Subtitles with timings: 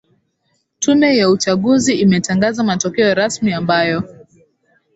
[0.79, 4.25] tume ya uchaguzi imetangaza matokeo rasmi ambayo